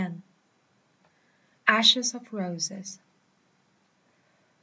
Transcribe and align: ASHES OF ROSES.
ASHES 1.67 2.15
OF 2.15 2.33
ROSES. 2.33 2.99